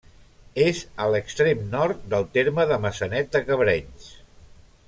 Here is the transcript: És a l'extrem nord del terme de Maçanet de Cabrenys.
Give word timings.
És 0.63 0.79
a 1.03 1.09
l'extrem 1.15 1.61
nord 1.75 2.09
del 2.15 2.27
terme 2.39 2.67
de 2.73 2.83
Maçanet 2.87 3.33
de 3.37 3.47
Cabrenys. 3.51 4.13